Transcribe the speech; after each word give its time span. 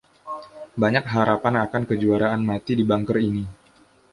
Banyak 0.81 1.05
harapan 1.15 1.55
akan 1.65 1.83
kejuaraan 1.89 2.41
mati 2.49 2.71
di 2.73 2.81
bunker 2.89 3.17
ini. 3.29 3.43